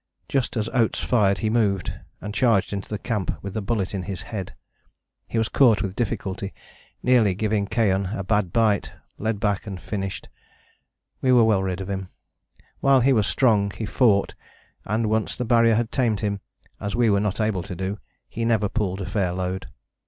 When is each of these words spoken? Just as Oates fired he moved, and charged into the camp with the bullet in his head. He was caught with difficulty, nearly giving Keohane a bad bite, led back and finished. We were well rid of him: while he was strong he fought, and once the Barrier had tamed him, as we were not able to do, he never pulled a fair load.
Just 0.27 0.57
as 0.57 0.67
Oates 0.69 0.99
fired 0.99 1.37
he 1.45 1.49
moved, 1.51 1.93
and 2.21 2.33
charged 2.33 2.73
into 2.73 2.89
the 2.89 2.97
camp 2.97 3.37
with 3.43 3.53
the 3.53 3.61
bullet 3.61 3.93
in 3.93 4.01
his 4.01 4.23
head. 4.23 4.55
He 5.27 5.37
was 5.37 5.47
caught 5.47 5.83
with 5.83 5.95
difficulty, 5.95 6.55
nearly 7.03 7.35
giving 7.35 7.67
Keohane 7.67 8.07
a 8.17 8.23
bad 8.23 8.51
bite, 8.51 8.93
led 9.19 9.39
back 9.39 9.67
and 9.67 9.79
finished. 9.79 10.27
We 11.21 11.31
were 11.31 11.43
well 11.43 11.61
rid 11.61 11.81
of 11.81 11.87
him: 11.87 12.09
while 12.79 13.01
he 13.01 13.13
was 13.13 13.27
strong 13.27 13.69
he 13.69 13.85
fought, 13.85 14.33
and 14.85 15.07
once 15.07 15.35
the 15.35 15.45
Barrier 15.45 15.75
had 15.75 15.91
tamed 15.91 16.21
him, 16.21 16.39
as 16.79 16.95
we 16.95 17.11
were 17.11 17.19
not 17.19 17.39
able 17.39 17.61
to 17.61 17.75
do, 17.75 17.99
he 18.27 18.43
never 18.43 18.69
pulled 18.69 19.01
a 19.01 19.05
fair 19.05 19.31
load. 19.31 19.67